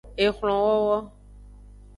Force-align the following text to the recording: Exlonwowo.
Exlonwowo. 0.23 0.97